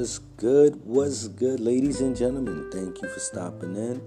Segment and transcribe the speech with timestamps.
[0.00, 2.70] Was good, was good, ladies and gentlemen.
[2.72, 4.00] Thank you for stopping in.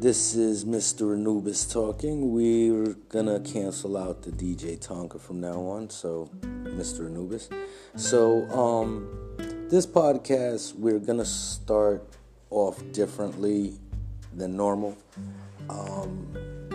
[0.00, 1.14] This is Mr.
[1.14, 2.32] Anubis talking.
[2.32, 7.06] We're gonna cancel out the DJ Tonka from now on, so Mr.
[7.06, 7.48] Anubis.
[7.94, 9.08] So, um,
[9.70, 12.02] this podcast we're gonna start
[12.50, 13.78] off differently
[14.34, 14.98] than normal.
[15.70, 16.26] Um,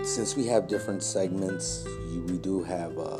[0.01, 1.85] since we have different segments,
[2.29, 3.17] we do have uh,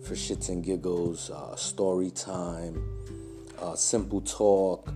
[0.00, 2.80] for shits and giggles, uh, story time,
[3.60, 4.92] uh, simple talk,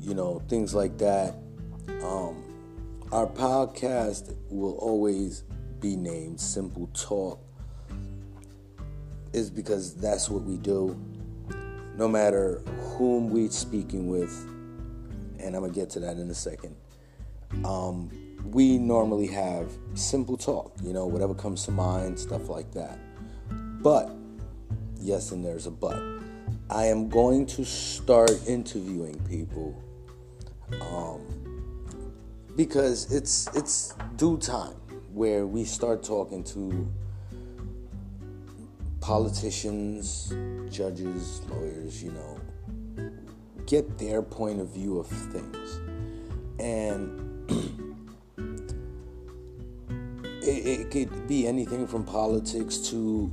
[0.00, 1.36] you know, things like that.
[2.02, 2.44] Um,
[3.12, 5.44] our podcast will always
[5.80, 7.38] be named Simple Talk,
[9.32, 10.98] is because that's what we do.
[11.96, 12.60] No matter
[12.96, 14.32] whom we're speaking with,
[15.38, 16.74] and I'm gonna get to that in a second.
[17.64, 18.10] Um,
[18.50, 22.98] we normally have simple talk, you know, whatever comes to mind, stuff like that.
[23.82, 24.10] But,
[24.98, 26.13] yes, and there's a but.
[26.70, 29.82] I am going to start interviewing people
[30.80, 31.20] um,
[32.56, 34.74] because it's it's due time
[35.12, 36.90] where we start talking to
[39.00, 40.32] politicians,
[40.70, 42.40] judges, lawyers, you know,
[43.66, 45.80] get their point of view of things.
[46.58, 47.20] And
[50.42, 53.30] it, it could be anything from politics to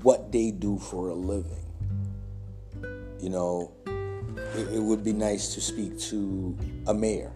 [0.00, 1.65] what they do for a living.
[3.20, 7.32] You know, it, it would be nice to speak to a mayor,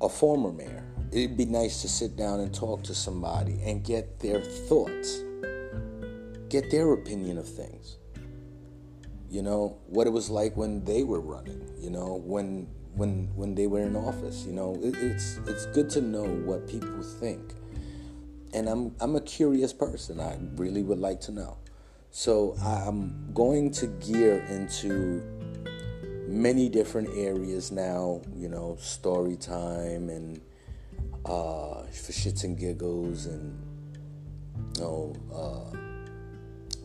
[0.00, 0.84] a former mayor.
[1.12, 5.22] It'd be nice to sit down and talk to somebody and get their thoughts,
[6.48, 7.96] get their opinion of things.
[9.28, 13.54] You know, what it was like when they were running, you know, when when when
[13.54, 14.76] they were in office, you know.
[14.82, 17.54] It, it's it's good to know what people think
[18.52, 20.20] and I'm I'm a curious person.
[20.20, 21.58] I really would like to know.
[22.10, 25.22] So I'm going to gear into
[26.26, 28.22] many different areas now.
[28.34, 30.40] You know, story time and
[31.24, 33.56] uh, for shits and giggles and
[34.76, 35.76] you know uh,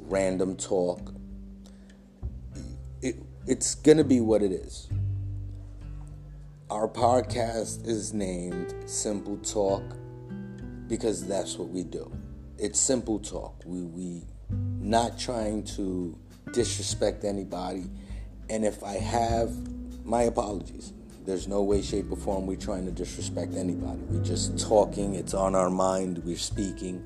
[0.02, 1.14] random talk.
[3.02, 3.16] It,
[3.48, 4.90] it's gonna be what it is.
[6.70, 9.84] Our podcast is named Simple Talk
[10.88, 12.12] because that's what we do.
[12.58, 13.62] It's simple talk.
[13.66, 16.18] We we not trying to
[16.52, 17.86] disrespect anybody.
[18.50, 19.52] And if I have
[20.06, 20.94] my apologies.
[21.26, 24.00] There's no way, shape, or form we're trying to disrespect anybody.
[24.10, 25.16] We're just talking.
[25.16, 26.24] It's on our mind.
[26.24, 27.04] We're speaking.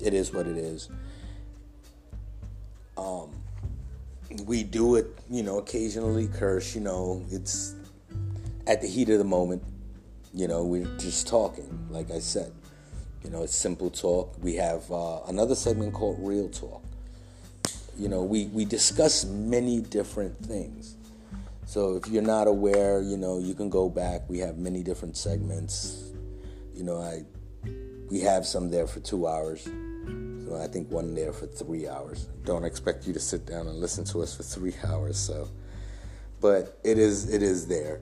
[0.00, 0.88] It is what it is.
[2.96, 3.30] Um,
[4.46, 6.74] we do it, you know, occasionally curse.
[6.74, 7.74] You know, it's
[8.68, 9.62] at the heat of the moment.
[10.32, 12.52] You know, we're just talking, like I said.
[13.24, 14.34] You know, it's simple talk.
[14.42, 16.82] We have uh, another segment called Real Talk.
[17.98, 20.94] You know, we, we discuss many different things.
[21.66, 24.22] So if you're not aware, you know, you can go back.
[24.28, 26.12] We have many different segments.
[26.74, 27.24] You know, I
[28.10, 29.64] we have some there for two hours.
[29.64, 32.28] So I think one there for three hours.
[32.44, 35.18] Don't expect you to sit down and listen to us for three hours.
[35.18, 35.50] So,
[36.40, 38.00] but it is it is there.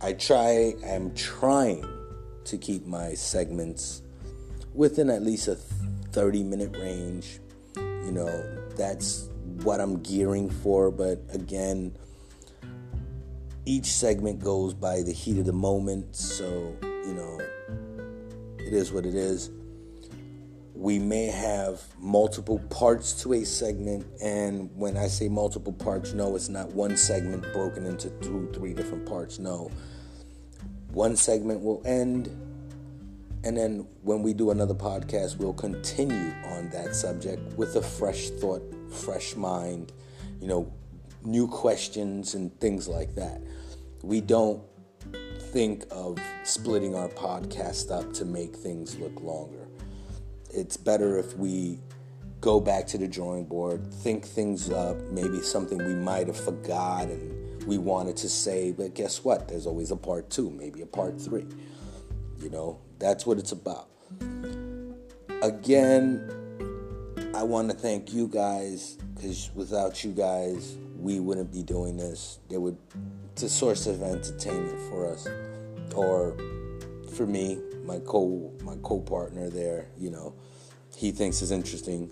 [0.00, 0.74] I try.
[0.86, 1.86] I'm trying
[2.44, 4.02] to keep my segments
[4.76, 5.56] within at least a
[6.12, 7.40] 30 minute range.
[7.76, 9.28] You know, that's
[9.62, 10.90] what I'm gearing for.
[10.90, 11.96] But again,
[13.64, 16.14] each segment goes by the heat of the moment.
[16.14, 17.40] So, you know,
[18.58, 19.50] it is what it is.
[20.74, 26.36] We may have multiple parts to a segment, and when I say multiple parts, no,
[26.36, 29.38] it's not one segment broken into two, three different parts.
[29.38, 29.70] No.
[30.92, 32.30] One segment will end
[33.44, 38.30] and then when we do another podcast, we'll continue on that subject with a fresh
[38.30, 39.92] thought, fresh mind,
[40.40, 40.72] you know,
[41.22, 43.40] new questions and things like that.
[44.02, 44.62] We don't
[45.52, 49.66] think of splitting our podcast up to make things look longer.
[50.50, 51.80] It's better if we
[52.40, 57.04] go back to the drawing board, think things up, maybe something we might have forgot
[57.04, 59.48] and we wanted to say, but guess what?
[59.48, 61.46] There's always a part two, maybe a part three.
[62.40, 63.88] You know, that's what it's about.
[65.42, 66.30] Again,
[67.34, 72.38] I want to thank you guys because without you guys, we wouldn't be doing this.
[72.50, 72.76] Would
[73.32, 75.28] it's a source of entertainment for us,
[75.94, 76.36] or
[77.14, 79.86] for me, my co my co partner there.
[79.98, 80.34] You know,
[80.96, 82.10] he thinks is interesting.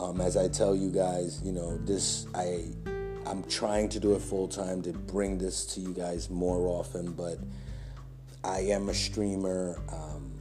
[0.00, 2.64] Um, as I tell you guys, you know, this I
[3.26, 7.12] I'm trying to do it full time to bring this to you guys more often,
[7.12, 7.38] but
[8.44, 10.32] I am a streamer, um,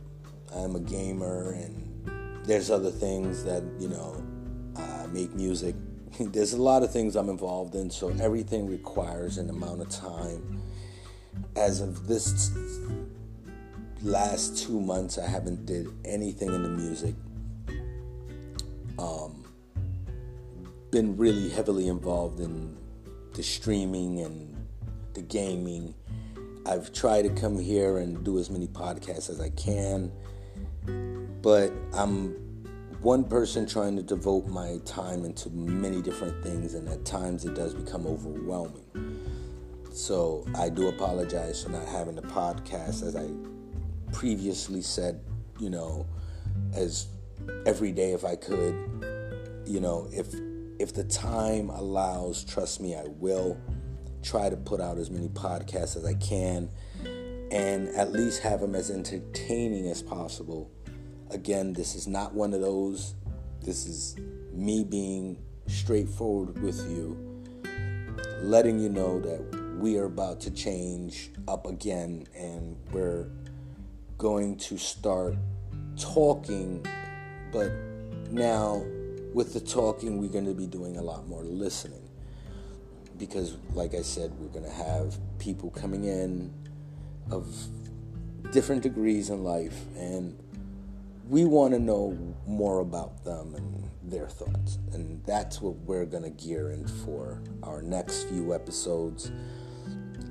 [0.55, 4.23] I'm a gamer, and there's other things that, you know,
[4.75, 5.75] I make music
[6.19, 10.61] there's a lot of things I'm involved in, so everything requires an amount of time.
[11.55, 12.51] As of this
[14.01, 17.15] last two months, I haven't did anything in the music.
[18.99, 19.45] Um,
[20.91, 22.77] been really heavily involved in
[23.33, 24.67] the streaming and
[25.13, 25.93] the gaming.
[26.65, 30.11] I've tried to come here and do as many podcasts as I can,
[31.41, 32.35] but I'm
[33.01, 37.55] one person trying to devote my time into many different things, and at times it
[37.55, 38.85] does become overwhelming.
[39.91, 43.27] So I do apologize for not having the podcast, as I
[44.13, 45.19] previously said,
[45.59, 46.05] you know,
[46.75, 47.07] as
[47.65, 48.75] every day if I could,
[49.65, 50.33] you know, if
[50.79, 53.57] if the time allows, trust me, I will
[54.21, 56.69] try to put out as many podcasts as I can
[57.51, 60.71] and at least have them as entertaining as possible.
[61.31, 63.15] Again, this is not one of those.
[63.61, 64.15] This is
[64.53, 65.37] me being
[65.67, 67.17] straightforward with you,
[68.41, 73.27] letting you know that we are about to change up again and we're
[74.17, 75.35] going to start
[75.97, 76.85] talking,
[77.51, 77.71] but
[78.29, 78.83] now
[79.33, 82.00] with the talking, we're going to be doing a lot more listening.
[83.21, 86.51] Because, like I said, we're going to have people coming in
[87.29, 87.55] of
[88.51, 90.35] different degrees in life, and
[91.29, 94.79] we want to know more about them and their thoughts.
[94.93, 99.31] And that's what we're going to gear in for our next few episodes.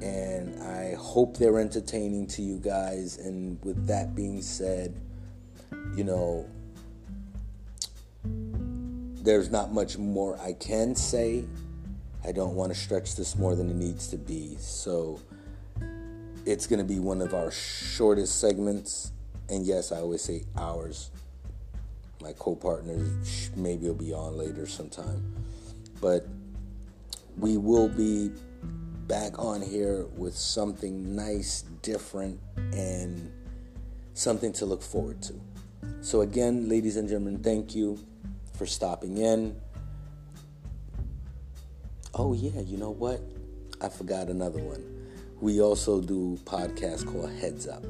[0.02, 3.18] And I hope they're entertaining to you guys.
[3.18, 5.00] And with that being said,
[5.94, 6.44] you know,
[9.22, 11.44] there's not much more I can say.
[12.24, 14.56] I don't want to stretch this more than it needs to be.
[14.58, 15.20] So
[16.44, 19.12] it's going to be one of our shortest segments.
[19.48, 21.10] And yes, I always say ours.
[22.20, 22.98] My co partner
[23.56, 25.34] maybe will be on later sometime.
[26.00, 26.26] But
[27.38, 28.30] we will be
[29.06, 33.32] back on here with something nice, different, and
[34.14, 35.34] something to look forward to.
[36.02, 37.98] So, again, ladies and gentlemen, thank you
[38.54, 39.56] for stopping in.
[42.22, 43.22] Oh, yeah, you know what?
[43.80, 44.84] I forgot another one.
[45.40, 47.82] We also do podcast called Heads Up.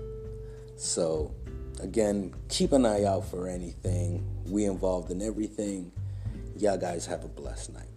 [0.77, 1.35] So,
[1.83, 4.25] again, keep an eye out for anything.
[4.47, 5.91] We involved in everything.
[6.57, 7.89] Y'all guys have a blessed night.